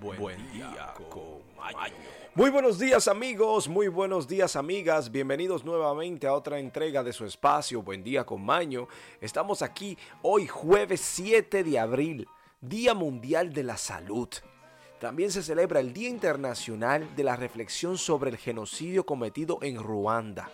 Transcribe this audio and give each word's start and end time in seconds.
Buen, 0.00 0.52
día 0.52 0.92
con 1.08 1.42
Maño. 1.56 1.94
Muy 2.34 2.50
buenos 2.50 2.78
días 2.78 3.08
amigos, 3.08 3.66
muy 3.66 3.88
buenos 3.88 4.28
días 4.28 4.54
amigas, 4.54 5.10
bienvenidos 5.10 5.64
nuevamente 5.64 6.26
a 6.26 6.34
otra 6.34 6.58
entrega 6.58 7.02
de 7.02 7.14
su 7.14 7.24
espacio 7.24 7.82
Buen 7.82 8.04
día 8.04 8.24
con 8.24 8.44
Maño. 8.44 8.88
Estamos 9.20 9.62
aquí 9.62 9.96
hoy 10.22 10.46
jueves 10.46 11.00
7 11.00 11.64
de 11.64 11.78
abril, 11.78 12.28
Día 12.60 12.92
Mundial 12.92 13.54
de 13.54 13.62
la 13.62 13.78
Salud. 13.78 14.28
También 15.00 15.30
se 15.30 15.42
celebra 15.42 15.80
el 15.80 15.92
Día 15.92 16.10
Internacional 16.10 17.14
de 17.16 17.24
la 17.24 17.36
Reflexión 17.36 17.96
sobre 17.96 18.30
el 18.30 18.36
Genocidio 18.36 19.06
cometido 19.06 19.58
en 19.62 19.82
Ruanda. 19.82 20.50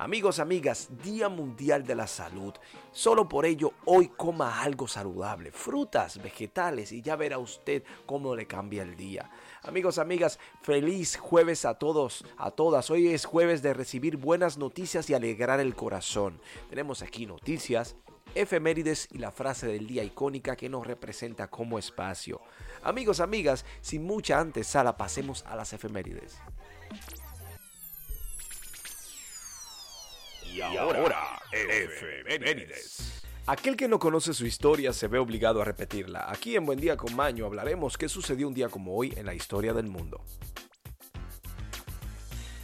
Amigos, 0.00 0.38
amigas, 0.38 0.90
Día 1.02 1.28
Mundial 1.28 1.84
de 1.84 1.96
la 1.96 2.06
Salud. 2.06 2.54
Solo 2.92 3.28
por 3.28 3.44
ello, 3.44 3.72
hoy 3.84 4.12
coma 4.16 4.62
algo 4.62 4.86
saludable, 4.86 5.50
frutas, 5.50 6.22
vegetales 6.22 6.92
y 6.92 7.02
ya 7.02 7.16
verá 7.16 7.38
usted 7.38 7.82
cómo 8.06 8.36
le 8.36 8.46
cambia 8.46 8.84
el 8.84 8.96
día. 8.96 9.28
Amigos, 9.64 9.98
amigas, 9.98 10.38
feliz 10.62 11.16
jueves 11.16 11.64
a 11.64 11.74
todos, 11.74 12.24
a 12.36 12.52
todas. 12.52 12.92
Hoy 12.92 13.08
es 13.08 13.24
jueves 13.24 13.60
de 13.60 13.74
recibir 13.74 14.18
buenas 14.18 14.56
noticias 14.56 15.10
y 15.10 15.14
alegrar 15.14 15.58
el 15.58 15.74
corazón. 15.74 16.40
Tenemos 16.70 17.02
aquí 17.02 17.26
noticias, 17.26 17.96
efemérides 18.36 19.08
y 19.10 19.18
la 19.18 19.32
frase 19.32 19.66
del 19.66 19.88
día 19.88 20.04
icónica 20.04 20.54
que 20.54 20.68
nos 20.68 20.86
representa 20.86 21.50
como 21.50 21.76
espacio. 21.76 22.40
Amigos, 22.84 23.18
amigas, 23.18 23.64
sin 23.80 24.04
mucha 24.04 24.38
antesala, 24.38 24.96
pasemos 24.96 25.44
a 25.44 25.56
las 25.56 25.72
efemérides. 25.72 26.38
Y 30.58 30.76
ahora, 30.76 31.40
efemérides. 31.52 33.22
Aquel 33.46 33.76
que 33.76 33.86
no 33.86 34.00
conoce 34.00 34.34
su 34.34 34.44
historia 34.44 34.92
se 34.92 35.06
ve 35.06 35.20
obligado 35.20 35.62
a 35.62 35.64
repetirla. 35.64 36.28
Aquí 36.28 36.56
en 36.56 36.66
Buen 36.66 36.80
Día 36.80 36.96
con 36.96 37.14
Maño 37.14 37.46
hablaremos 37.46 37.96
qué 37.96 38.08
sucedió 38.08 38.48
un 38.48 38.54
día 38.54 38.68
como 38.68 38.96
hoy 38.96 39.14
en 39.16 39.24
la 39.24 39.34
historia 39.34 39.72
del 39.72 39.86
mundo. 39.86 40.24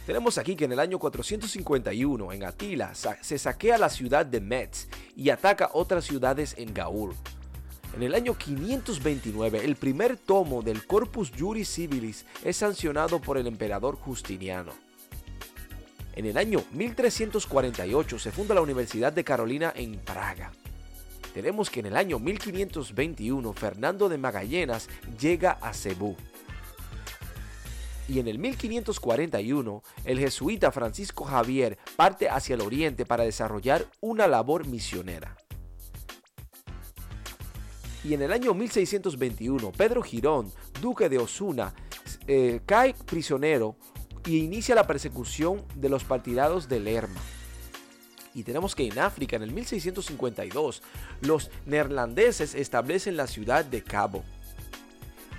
Tenemos 0.05 0.37
aquí 0.37 0.57
que 0.57 0.65
en 0.65 0.73
el 0.73 0.79
año 0.79 0.99
451 0.99 2.33
en 2.33 2.43
Atila 2.43 2.93
se 2.93 3.37
saquea 3.39 3.77
la 3.77 3.89
ciudad 3.89 4.25
de 4.25 4.41
Metz 4.41 4.89
y 5.15 5.29
ataca 5.29 5.69
otras 5.73 6.03
ciudades 6.03 6.53
en 6.57 6.73
Gaur. 6.73 7.15
En 7.95 8.03
el 8.03 8.13
año 8.13 8.37
529 8.37 9.63
el 9.63 9.77
primer 9.77 10.17
tomo 10.17 10.61
del 10.61 10.85
Corpus 10.85 11.31
Juris 11.35 11.69
Civilis 11.73 12.25
es 12.43 12.57
sancionado 12.57 13.21
por 13.21 13.37
el 13.37 13.47
emperador 13.47 13.95
Justiniano. 13.95 14.84
En 16.15 16.25
el 16.25 16.37
año 16.37 16.63
1348 16.71 18.19
se 18.19 18.31
funda 18.31 18.55
la 18.55 18.61
Universidad 18.61 19.11
de 19.11 19.25
Carolina 19.25 19.73
en 19.75 19.97
Praga. 19.97 20.51
Tenemos 21.33 21.69
que 21.69 21.81
en 21.81 21.87
el 21.87 21.97
año 21.97 22.19
1521 22.19 23.51
Fernando 23.51 24.07
de 24.07 24.17
Magallanes 24.17 24.89
llega 25.19 25.57
a 25.61 25.73
Cebú. 25.73 26.15
Y 28.07 28.19
en 28.19 28.29
el 28.29 28.39
1541 28.39 29.83
el 30.05 30.19
jesuita 30.19 30.71
Francisco 30.71 31.25
Javier 31.25 31.77
parte 31.97 32.29
hacia 32.29 32.53
el 32.53 32.61
oriente 32.61 33.05
para 33.05 33.25
desarrollar 33.25 33.85
una 33.99 34.27
labor 34.27 34.65
misionera. 34.65 35.35
Y 38.05 38.13
en 38.13 38.21
el 38.21 38.31
año 38.31 38.53
1621 38.53 39.73
Pedro 39.73 40.01
Girón, 40.01 40.53
duque 40.79 41.09
de 41.09 41.17
Osuna, 41.17 41.73
eh, 42.27 42.61
cae 42.65 42.93
prisionero 42.93 43.75
y 44.25 44.39
inicia 44.39 44.75
la 44.75 44.87
persecución 44.87 45.63
de 45.75 45.89
los 45.89 46.03
partidarios 46.03 46.67
de 46.67 46.79
Lerma. 46.79 47.21
Y 48.33 48.43
tenemos 48.43 48.75
que 48.75 48.85
en 48.85 48.99
África, 48.99 49.37
en 49.37 49.43
el 49.43 49.51
1652, 49.51 50.81
los 51.21 51.49
neerlandeses 51.65 52.53
establecen 52.53 53.15
la 53.15 53.27
ciudad 53.27 53.63
de 53.63 53.81
Cabo. 53.81 54.23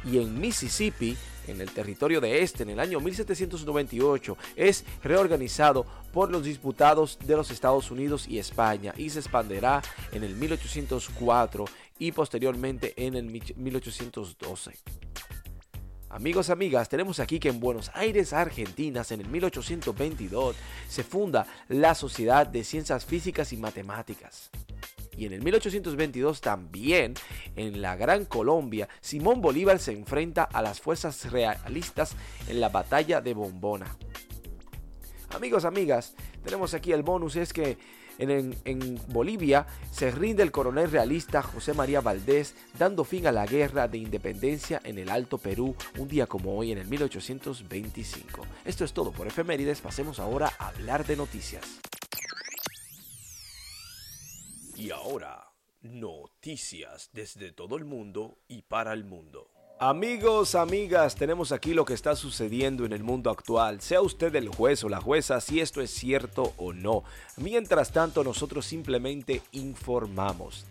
Y 0.05 0.19
en 0.19 0.41
Mississippi, 0.41 1.17
en 1.47 1.61
el 1.61 1.71
territorio 1.71 2.21
de 2.21 2.43
este, 2.43 2.63
en 2.63 2.71
el 2.71 2.81
año 2.81 3.01
1798, 3.01 4.39
es 4.57 4.85
reorganizado 5.03 5.85
por 6.13 6.31
los 6.31 6.45
disputados 6.45 7.19
de 7.27 7.37
los 7.37 7.51
Estados 7.51 7.91
Unidos 7.91 8.27
y 8.29 8.39
España 8.39 8.95
y 8.97 9.11
se 9.11 9.19
expanderá 9.19 9.83
en 10.13 10.25
el 10.25 10.35
1804 10.35 11.67
y 11.99 12.13
posteriormente 12.13 12.95
en 12.97 13.15
el 13.15 13.27
1812. 13.27 14.73
Amigos, 16.17 16.49
amigas, 16.49 16.89
tenemos 16.89 17.21
aquí 17.21 17.39
que 17.39 17.51
en 17.51 17.61
Buenos 17.61 17.91
Aires, 17.93 18.33
Argentina, 18.33 19.03
en 19.11 19.21
el 19.21 19.29
1822, 19.29 20.57
se 20.89 21.05
funda 21.05 21.47
la 21.69 21.95
Sociedad 21.95 22.47
de 22.47 22.65
Ciencias 22.65 23.05
Físicas 23.05 23.53
y 23.53 23.59
Matemáticas. 23.59 24.49
Y 25.15 25.27
en 25.27 25.35
el 25.35 25.43
1822 25.43 26.41
también, 26.41 27.13
en 27.55 27.83
la 27.83 27.97
Gran 27.97 28.25
Colombia, 28.25 28.89
Simón 29.03 29.43
Bolívar 29.43 29.79
se 29.79 29.93
enfrenta 29.93 30.45
a 30.45 30.63
las 30.63 30.81
fuerzas 30.81 31.31
realistas 31.31 32.15
en 32.49 32.63
la 32.63 32.71
batalla 32.71 33.21
de 33.21 33.35
Bombona. 33.35 33.95
Amigos, 35.37 35.67
amigas, 35.67 36.15
tenemos 36.43 36.73
aquí 36.73 36.93
el 36.93 37.03
bonus, 37.03 37.37
es 37.37 37.53
que 37.53 37.77
en, 38.17 38.99
Bolivia 39.09 39.67
se 39.93 40.11
rinde 40.11 40.43
el 40.43 40.51
coronel 40.51 40.91
realista 40.91 41.43
José 41.43 41.75
María 41.75 42.01
Valdés, 42.01 42.55
dando 42.79 43.05
fin 43.05 43.27
a 43.27 43.33
la 43.33 43.45
guerra 43.45 43.87
de 43.87 43.99
independencia 43.99 44.81
en 44.83 44.97
el 44.99 45.11
Alto 45.11 45.37
Perú, 45.37 45.77
un 45.99 46.09
día 46.09 46.27
como 46.27 46.57
hoy 46.57 46.73
en 46.73 46.79
el 46.79 46.89
1825. 46.89 48.47
Esto 48.65 48.87
es 48.87 48.95
todo 48.95 49.13
por 49.13 49.27
efemérides, 49.27 49.83
pasemos 49.83 50.21
ahora 50.21 50.51
a 50.59 50.69
hablar 50.69 51.07
de 51.07 51.17
noticias. 51.17 51.81
Y 54.75 54.91
ahora, 54.91 55.53
noticias 55.83 57.11
desde 57.13 57.53
todo 57.53 57.77
el 57.77 57.85
mundo 57.85 58.39
y 58.49 58.63
para 58.63 58.95
el 58.95 59.05
mundo. 59.05 59.51
Amigos, 59.79 60.55
amigas, 60.55 61.17
tenemos 61.17 61.53
aquí 61.53 61.75
lo 61.75 61.85
que 61.85 61.93
está 61.93 62.17
sucediendo 62.17 62.87
en 62.87 62.95
el 62.95 63.05
mundo 63.05 63.29
actual. 63.29 63.83
Sea 63.83 64.01
usted 64.01 64.35
el 64.35 64.49
juez 64.49 64.83
o 64.85 64.89
la 64.89 65.03
jueza 65.03 65.39
si 65.43 65.61
esto 65.61 65.83
es 65.83 65.91
cierto 65.91 66.55
o 66.57 66.73
no. 66.73 67.05
Mientras 67.37 67.93
tanto, 67.93 68.25
nosotros 68.25 68.65
simplemente 68.65 69.43
informamos. 69.53 70.65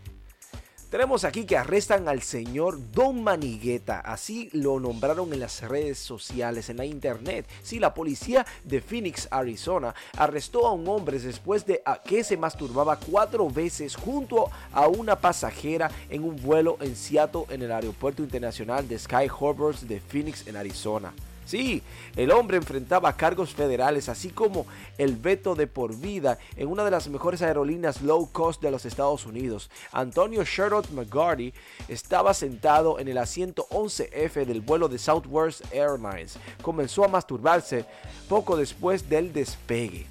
Tenemos 0.95 1.25
aquí 1.25 1.43
que 1.43 1.57
arrestan 1.57 2.07
al 2.07 2.21
señor 2.21 2.79
Don 2.93 3.21
Manigueta, 3.21 3.99
así 3.99 4.49
lo 4.53 4.79
nombraron 4.79 5.33
en 5.33 5.41
las 5.41 5.61
redes 5.61 5.97
sociales, 5.97 6.69
en 6.69 6.77
la 6.77 6.85
internet. 6.85 7.45
Sí, 7.63 7.79
la 7.79 7.93
policía 7.93 8.45
de 8.63 8.79
Phoenix, 8.79 9.27
Arizona, 9.29 9.93
arrestó 10.17 10.65
a 10.65 10.71
un 10.71 10.87
hombre 10.87 11.19
después 11.19 11.65
de 11.65 11.83
que 12.05 12.23
se 12.23 12.37
masturbaba 12.37 12.97
cuatro 12.97 13.49
veces 13.49 13.93
junto 13.93 14.49
a 14.71 14.87
una 14.87 15.19
pasajera 15.19 15.91
en 16.09 16.23
un 16.23 16.41
vuelo 16.41 16.77
en 16.79 16.95
Seattle 16.95 17.43
en 17.49 17.63
el 17.63 17.73
aeropuerto 17.73 18.23
internacional 18.23 18.87
de 18.87 18.97
Sky 18.97 19.27
Harbors 19.29 19.85
de 19.85 19.99
Phoenix, 19.99 20.47
en 20.47 20.55
Arizona. 20.55 21.11
Sí, 21.45 21.83
el 22.15 22.31
hombre 22.31 22.57
enfrentaba 22.57 23.15
cargos 23.15 23.53
federales, 23.53 24.09
así 24.09 24.29
como 24.29 24.65
el 24.97 25.15
veto 25.15 25.53
de 25.53 25.67
por 25.67 25.95
vida 25.95 26.39
en 26.57 26.67
una 26.67 26.83
de 26.83 26.91
las 26.91 27.07
mejores 27.07 27.43
aerolíneas 27.43 28.01
low 28.01 28.29
cost 28.31 28.61
de 28.61 28.71
los 28.71 28.85
Estados 28.85 29.25
Unidos. 29.27 29.69
Antonio 29.91 30.43
Sherrod 30.43 30.89
McGarty 30.89 31.53
estaba 31.87 32.33
sentado 32.33 32.99
en 32.99 33.07
el 33.07 33.19
asiento 33.19 33.67
11F 33.69 34.45
del 34.45 34.61
vuelo 34.61 34.89
de 34.89 34.97
Southwest 34.97 35.63
Airlines. 35.71 36.39
Comenzó 36.63 37.03
a 37.05 37.09
masturbarse 37.09 37.85
poco 38.27 38.57
después 38.57 39.07
del 39.07 39.31
despegue. 39.31 40.07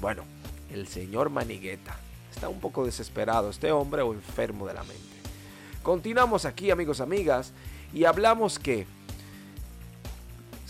Bueno, 0.00 0.24
el 0.72 0.88
señor 0.88 1.30
Manigueta 1.30 1.96
está 2.32 2.48
un 2.48 2.58
poco 2.58 2.84
desesperado, 2.84 3.50
este 3.50 3.70
hombre 3.70 4.02
o 4.02 4.12
enfermo 4.12 4.66
de 4.66 4.74
la 4.74 4.82
mente. 4.82 4.98
Continuamos 5.82 6.44
aquí, 6.44 6.70
amigos, 6.70 7.00
amigas, 7.00 7.52
y 7.92 8.04
hablamos 8.04 8.58
que 8.58 8.86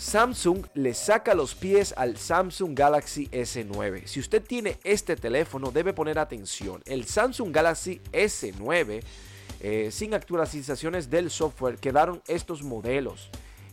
Samsung 0.01 0.65
le 0.73 0.95
saca 0.95 1.35
los 1.35 1.53
pies 1.53 1.93
al 1.95 2.17
Samsung 2.17 2.73
Galaxy 2.73 3.27
S9. 3.27 4.07
Si 4.07 4.19
usted 4.19 4.41
tiene 4.41 4.79
este 4.83 5.15
teléfono, 5.15 5.69
debe 5.69 5.93
poner 5.93 6.17
atención. 6.17 6.81
El 6.85 7.05
Samsung 7.05 7.53
Galaxy 7.53 8.01
S9, 8.11 9.03
eh, 9.59 9.89
sin 9.91 10.15
actualizaciones 10.15 11.11
del 11.11 11.29
software, 11.29 11.77
quedaron 11.77 12.19
estos 12.27 12.63
modelos. 12.63 13.29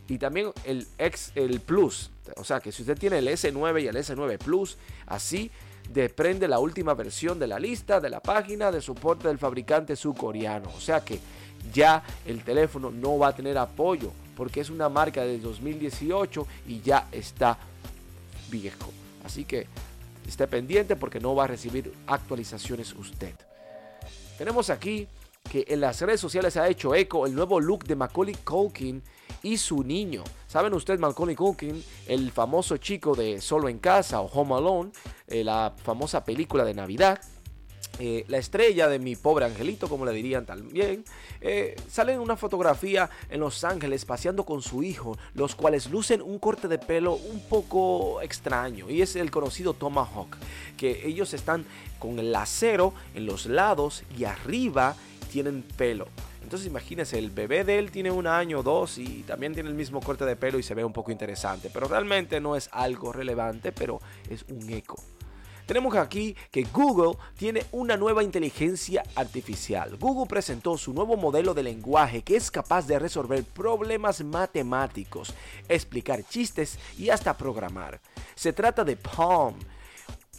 Y 0.07 0.19
también 0.19 0.53
el 0.65 0.87
X, 0.99 1.33
el 1.35 1.61
Plus. 1.61 2.11
O 2.37 2.45
sea 2.45 2.61
que 2.61 2.73
si 2.73 2.83
usted 2.83 2.99
tiene 2.99 3.19
el 3.19 3.29
S9 3.29 3.85
y 3.85 3.87
el 3.87 3.97
S9 3.97 4.37
Plus, 4.37 4.77
así 5.07 5.51
desprende 5.91 6.47
la 6.47 6.59
última 6.59 6.93
versión 6.93 7.39
de 7.39 7.47
la 7.47 7.59
lista 7.59 8.01
de 8.01 8.11
la 8.11 8.21
página 8.21 8.71
de 8.71 8.83
soporte 8.83 9.29
del 9.29 9.39
fabricante 9.39 9.97
surcoreano. 9.97 10.69
O 10.77 10.81
sea 10.81 11.03
que 11.03 11.21
ya 11.73 12.05
el 12.27 12.45
teléfono 12.45 12.91
no 12.91 13.17
va 13.17 13.29
a 13.29 13.35
tener 13.35 13.57
apoyo 13.57 14.13
porque 14.39 14.61
es 14.61 14.71
una 14.71 14.89
marca 14.89 15.25
de 15.25 15.41
2018 15.41 16.47
y 16.69 16.81
ya 16.81 17.09
está 17.11 17.59
viejo. 18.49 18.93
Así 19.25 19.45
que 19.45 19.67
esté 20.29 20.47
pendiente 20.47 20.95
porque 20.95 21.19
no 21.19 21.35
va 21.35 21.45
a 21.45 21.47
recibir 21.49 21.93
actualizaciones 22.07 22.95
usted. 22.95 23.35
Tenemos 24.39 24.71
aquí 24.71 25.09
que 25.51 25.65
en 25.67 25.81
las 25.81 26.01
redes 26.03 26.21
sociales 26.21 26.57
ha 26.57 26.69
hecho 26.69 26.95
eco 26.95 27.27
el 27.27 27.35
nuevo 27.35 27.59
look 27.59 27.85
de 27.85 27.97
Macaulay 27.97 28.37
Culkin 28.37 29.03
y 29.43 29.57
su 29.57 29.83
niño. 29.83 30.23
¿Saben 30.47 30.73
ustedes 30.73 31.01
Macaulay 31.01 31.35
Culkin, 31.35 31.83
el 32.07 32.31
famoso 32.31 32.77
chico 32.77 33.17
de 33.17 33.41
Solo 33.41 33.69
en 33.69 33.81
Casa 33.81 34.21
o 34.21 34.27
Home 34.27 34.55
Alone, 34.55 34.93
eh, 35.27 35.43
la 35.43 35.75
famosa 35.83 36.25
película 36.25 36.65
de 36.65 36.75
Navidad? 36.75 37.21
Eh, 38.01 38.25
la 38.29 38.39
estrella 38.39 38.89
de 38.89 39.01
mi 39.01 39.17
pobre 39.17 39.45
angelito, 39.45 39.89
como 39.89 40.05
le 40.05 40.13
dirían 40.13 40.47
también, 40.47 41.05
eh, 41.41 41.75
sale 41.89 42.13
en 42.13 42.21
una 42.21 42.37
fotografía 42.37 43.11
en 43.29 43.41
Los 43.41 43.65
Ángeles 43.65 44.05
paseando 44.05 44.45
con 44.45 44.63
su 44.63 44.85
hijo, 44.85 45.19
los 45.35 45.57
cuales 45.57 45.91
lucen 45.91 46.23
un 46.23 46.39
corte 46.39 46.69
de 46.69 46.79
pelo 46.79 47.15
un 47.15 47.41
poco 47.41 48.21
extraño 48.23 48.89
y 48.89 49.03
es 49.03 49.17
el 49.17 49.33
conocido 49.33 49.75
Tomahawk, 49.75 50.37
que 50.77 51.09
ellos 51.09 51.35
están 51.35 51.65
con 51.99 52.21
el 52.21 52.35
acero 52.37 52.95
en 53.15 53.27
los 53.27 53.47
lados 53.47 54.05
y 54.17 54.25
arriba 54.25 54.95
tienen 55.33 55.63
pelo. 55.63 56.07
Entonces 56.43 56.69
imagínense, 56.69 57.19
el 57.19 57.31
bebé 57.31 57.65
de 57.65 57.79
él 57.79 57.91
tiene 57.91 58.11
un 58.13 58.27
año 58.27 58.61
o 58.61 58.63
dos 58.63 58.97
y 58.99 59.25
también 59.27 59.55
tiene 59.55 59.69
el 59.69 59.75
mismo 59.75 60.01
corte 60.01 60.25
de 60.25 60.37
pelo 60.37 60.59
y 60.59 60.63
se 60.63 60.75
ve 60.75 60.85
un 60.85 60.93
poco 60.93 61.11
interesante, 61.11 61.69
pero 61.73 61.89
realmente 61.89 62.41
no 62.41 62.55
es 62.55 62.71
algo 62.73 63.13
relevante, 63.13 63.73
pero 63.73 64.01
es 64.31 64.45
un 64.49 64.71
eco. 64.71 65.03
Tenemos 65.69 65.95
aquí 65.97 66.35
que 66.51 66.63
Google 66.73 67.19
tiene 67.37 67.67
una 67.73 67.99
nueva 67.99 68.25
inteligencia 68.25 69.03
artificial. 69.15 69.99
Google 69.99 70.27
presentó 70.27 70.79
su 70.79 70.95
nuevo 70.95 71.15
modelo 71.19 71.53
de 71.53 71.63
lenguaje 71.63 72.23
que 72.23 72.37
es 72.37 72.51
capaz 72.51 72.87
de 72.87 72.99
resolver 72.99 73.45
problemas 73.45 74.25
matemáticos, 74.25 75.35
explicar 75.69 76.25
chistes 76.27 76.79
y 76.97 77.11
hasta 77.11 77.37
programar. 77.37 78.01
Se 78.35 78.55
trata 78.55 78.83
de 78.83 78.97
Palm. 78.97 79.57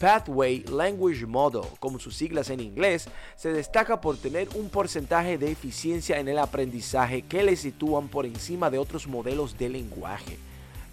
Pathway 0.00 0.64
Language 0.64 1.26
Model, 1.26 1.62
como 1.78 2.00
sus 2.00 2.16
siglas 2.16 2.50
en 2.50 2.58
inglés, 2.58 3.06
se 3.36 3.52
destaca 3.52 4.00
por 4.00 4.16
tener 4.16 4.48
un 4.56 4.68
porcentaje 4.68 5.38
de 5.38 5.52
eficiencia 5.52 6.18
en 6.18 6.26
el 6.26 6.38
aprendizaje 6.40 7.22
que 7.22 7.44
le 7.44 7.54
sitúan 7.54 8.08
por 8.08 8.26
encima 8.26 8.68
de 8.68 8.78
otros 8.78 9.06
modelos 9.06 9.56
de 9.58 9.68
lenguaje. 9.68 10.38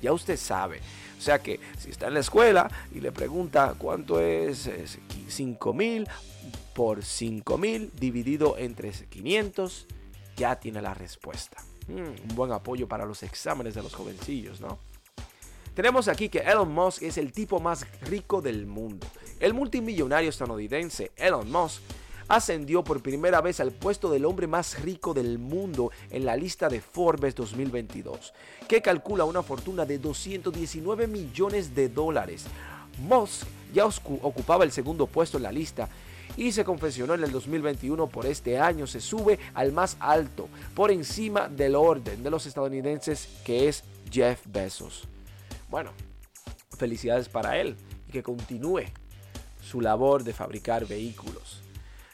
Ya 0.01 0.13
usted 0.13 0.38
sabe, 0.38 0.79
o 1.17 1.21
sea 1.21 1.39
que 1.39 1.59
si 1.79 1.89
está 1.89 2.07
en 2.07 2.13
la 2.13 2.19
escuela 2.19 2.69
y 2.94 2.99
le 2.99 3.11
pregunta 3.11 3.73
cuánto 3.77 4.19
es 4.19 4.69
5000 5.27 6.07
por 6.73 7.03
5000 7.03 7.91
dividido 7.95 8.57
entre 8.57 8.91
500, 8.91 9.88
ya 10.35 10.59
tiene 10.59 10.81
la 10.81 10.94
respuesta. 10.94 11.57
Mm, 11.88 12.29
un 12.29 12.35
buen 12.35 12.51
apoyo 12.51 12.88
para 12.88 13.05
los 13.05 13.23
exámenes 13.23 13.73
de 13.73 13.81
los 13.81 13.95
jovencillos, 13.95 14.61
¿no? 14.61 14.77
Tenemos 15.73 16.07
aquí 16.07 16.29
que 16.29 16.39
Elon 16.39 16.71
Musk 16.71 17.03
es 17.03 17.17
el 17.17 17.31
tipo 17.31 17.59
más 17.59 17.85
rico 18.01 18.41
del 18.41 18.65
mundo. 18.65 19.05
El 19.39 19.53
multimillonario 19.53 20.29
estadounidense 20.29 21.11
Elon 21.15 21.51
Musk 21.51 21.81
ascendió 22.27 22.83
por 22.83 23.01
primera 23.01 23.41
vez 23.41 23.59
al 23.59 23.71
puesto 23.71 24.09
del 24.09 24.25
hombre 24.25 24.47
más 24.47 24.81
rico 24.81 25.13
del 25.13 25.39
mundo 25.39 25.91
en 26.09 26.25
la 26.25 26.35
lista 26.35 26.69
de 26.69 26.81
Forbes 26.81 27.35
2022, 27.35 28.33
que 28.68 28.81
calcula 28.81 29.25
una 29.25 29.44
fortuna 29.44 29.85
de 29.85 30.00
219 30.00 31.07
millones 31.07 31.74
de 31.75 31.89
dólares. 31.89 32.45
Musk 33.00 33.47
ya 33.74 33.85
ocupaba 33.85 34.63
el 34.63 34.71
segundo 34.71 35.07
puesto 35.07 35.38
en 35.38 35.44
la 35.44 35.51
lista 35.51 35.89
y 36.35 36.51
se 36.51 36.63
confesionó 36.63 37.13
en 37.15 37.24
el 37.24 37.31
2021 37.31 38.07
por 38.07 38.25
este 38.25 38.59
año 38.59 38.88
se 38.88 39.01
sube 39.01 39.39
al 39.53 39.71
más 39.71 39.97
alto, 40.00 40.50
por 40.75 40.91
encima 40.91 41.47
del 41.47 41.75
orden 41.75 42.24
de 42.24 42.29
los 42.29 42.45
estadounidenses 42.45 43.27
que 43.44 43.68
es 43.68 43.83
Jeff 44.12 44.41
Bezos. 44.45 45.03
Bueno, 45.69 45.91
felicidades 46.77 47.27
para 47.29 47.57
él 47.57 47.75
y 48.07 48.12
que 48.12 48.24
continúe 48.24 48.83
su 49.62 49.81
labor 49.81 50.24
de 50.24 50.33
fabricar 50.33 50.85
vehículos. 50.85 51.62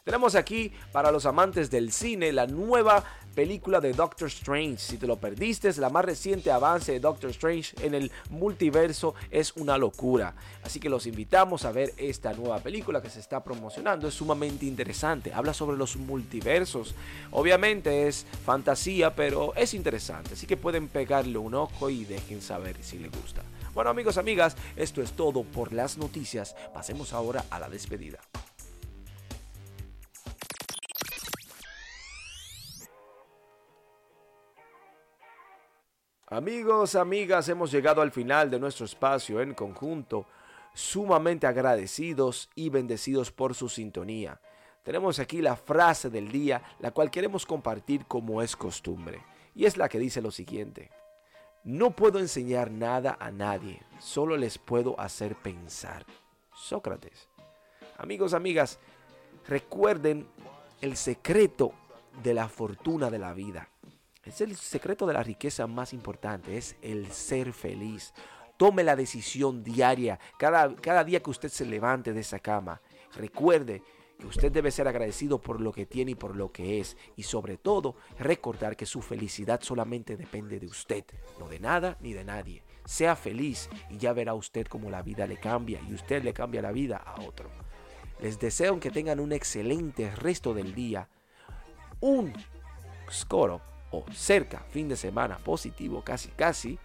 Tenemos 0.04 0.36
aquí 0.36 0.70
para 0.92 1.12
los 1.14 1.26
amantes 1.26 1.72
del 1.72 1.94
cine 1.94 2.34
la 2.34 2.46
nueva 2.46 3.06
película 3.34 3.80
de 3.80 3.94
Doctor 3.94 4.28
Strange. 4.28 4.78
Si 4.78 4.98
te 4.98 5.08
lo 5.08 5.16
perdiste, 5.16 5.72
la 5.78 5.90
más 5.90 6.04
reciente 6.04 6.52
avance 6.52 6.92
de 6.92 7.00
Doctor 7.00 7.30
Strange 7.30 7.74
en 7.82 7.94
el 7.94 8.12
multiverso 8.30 9.16
es 9.32 9.54
una 9.56 9.78
locura. 9.78 10.36
Así 10.62 10.82
que 10.82 10.90
los 10.90 11.08
invitamos 11.08 11.64
a 11.64 11.72
ver 11.72 11.94
esta 11.96 12.34
nueva 12.34 12.60
película 12.60 13.02
que 13.02 13.10
se 13.10 13.22
está 13.22 13.46
promocionando. 13.46 14.10
Es 14.10 14.16
sumamente 14.16 14.66
interesante. 14.66 15.32
Habla 15.34 15.54
sobre 15.54 15.78
los 15.78 15.96
multiversos. 15.96 16.96
Obviamente 17.32 18.10
es 18.10 18.26
fantasía, 18.46 19.16
pero 19.16 19.56
es 19.56 19.74
interesante. 19.74 20.34
Así 20.34 20.46
que 20.46 20.58
pueden 20.58 20.90
pegarle 20.90 21.38
un 21.38 21.54
ojo 21.54 21.90
y 21.90 22.04
dejen 22.04 22.42
saber 22.42 22.76
si 22.84 23.00
les 23.00 23.10
gusta. 23.10 23.42
Bueno 23.74 23.90
amigos, 23.90 24.18
amigas, 24.18 24.58
esto 24.76 25.02
es 25.02 25.14
todo 25.14 25.44
por 25.44 25.72
las 25.72 25.98
noticias. 25.98 26.58
Pasemos 26.74 27.14
ahora 27.14 27.46
a 27.50 27.58
la 27.58 27.70
despedida. 27.70 28.20
Amigos, 36.28 36.96
amigas, 36.96 37.50
hemos 37.50 37.70
llegado 37.70 38.02
al 38.02 38.12
final 38.12 38.50
de 38.50 38.58
nuestro 38.58 38.86
espacio 38.86 39.42
en 39.42 39.54
conjunto, 39.54 40.26
sumamente 40.74 41.48
agradecidos 41.48 42.50
y 42.56 42.70
bendecidos 42.70 43.30
por 43.30 43.54
su 43.54 43.68
sintonía. 43.68 44.40
Tenemos 44.84 45.20
aquí 45.20 45.42
la 45.42 45.58
frase 45.58 46.10
del 46.10 46.32
día, 46.32 46.64
la 46.80 46.92
cual 46.92 47.12
queremos 47.12 47.46
compartir 47.46 48.06
como 48.06 48.42
es 48.42 48.56
costumbre, 48.56 49.22
y 49.54 49.66
es 49.66 49.76
la 49.76 49.90
que 49.90 50.00
dice 50.00 50.22
lo 50.22 50.32
siguiente. 50.32 50.92
No 51.66 51.92
puedo 51.92 52.20
enseñar 52.20 52.72
nada 52.72 53.18
a 53.20 53.30
nadie, 53.30 53.82
solo 54.00 54.38
les 54.38 54.58
puedo 54.58 54.98
hacer 55.00 55.36
pensar. 55.36 56.06
Sócrates. 56.56 57.28
Amigos, 57.98 58.34
amigas, 58.34 58.80
recuerden 59.46 60.26
el 60.80 60.96
secreto 60.96 61.74
de 62.24 62.34
la 62.34 62.48
fortuna 62.48 63.10
de 63.10 63.20
la 63.20 63.34
vida. 63.34 63.70
Es 64.26 64.40
el 64.40 64.56
secreto 64.56 65.06
de 65.06 65.14
la 65.14 65.22
riqueza 65.22 65.68
más 65.68 65.92
importante, 65.92 66.58
es 66.58 66.78
el 66.82 67.12
ser 67.12 67.52
feliz. 67.52 68.14
Tome 68.56 68.84
la 68.84 68.96
decisión 68.96 69.64
diaria, 69.64 70.18
cada, 70.38 70.74
cada 70.76 71.04
día 71.04 71.22
que 71.22 71.30
usted 71.30 71.50
se 71.50 71.66
levante 71.66 72.14
de 72.14 72.22
esa 72.22 72.40
cama. 72.40 72.82
Recuerde 73.16 73.84
que 74.18 74.26
usted 74.26 74.50
debe 74.50 74.72
ser 74.72 74.88
agradecido 74.88 75.42
por 75.42 75.60
lo 75.60 75.74
que 75.74 75.86
tiene 75.86 76.12
y 76.12 76.16
por 76.16 76.38
lo 76.38 76.54
que 76.54 76.80
es. 76.80 76.96
Y 77.18 77.24
sobre 77.24 77.58
todo, 77.58 77.98
recordar 78.18 78.78
que 78.78 78.86
su 78.86 79.02
felicidad 79.02 79.62
solamente 79.62 80.16
depende 80.16 80.58
de 80.58 80.68
usted, 80.68 81.04
no 81.38 81.50
de 81.50 81.60
nada 81.60 81.98
ni 82.00 82.14
de 82.14 82.24
nadie. 82.24 82.64
Sea 82.86 83.18
feliz 83.18 83.70
y 83.90 83.98
ya 83.98 84.14
verá 84.14 84.36
usted 84.36 84.68
cómo 84.68 84.90
la 84.90 85.02
vida 85.02 85.28
le 85.28 85.38
cambia 85.38 85.82
y 85.90 85.94
usted 85.94 86.24
le 86.24 86.34
cambia 86.34 86.62
la 86.62 86.72
vida 86.72 86.96
a 86.98 87.22
otro. 87.24 87.50
Les 88.22 88.40
deseo 88.40 88.80
que 88.80 88.90
tengan 88.90 89.20
un 89.20 89.34
excelente 89.34 90.16
resto 90.16 90.54
del 90.54 90.74
día. 90.74 91.10
Un 92.00 92.32
scoro 93.12 93.73
o 93.94 94.04
cerca, 94.12 94.66
fin 94.72 94.90
de 94.90 94.98
semana 94.98 95.38
positivo, 95.38 96.04
casi 96.04 96.30
casi. 96.30 96.80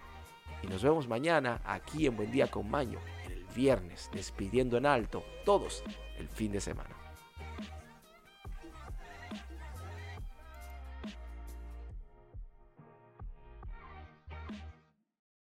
Y 0.62 0.66
nos 0.66 0.82
vemos 0.82 1.08
mañana 1.08 1.60
aquí 1.64 2.06
en 2.06 2.16
Buen 2.16 2.31
Día 2.31 2.49
con 2.49 2.70
Maño, 2.70 2.99
el 3.26 3.44
viernes, 3.56 4.10
despidiendo 4.12 4.76
en 4.76 4.84
alto 4.84 5.25
todos 5.44 5.82
el 6.19 6.28
fin 6.28 6.52
de 6.52 6.60
semana. 6.60 6.97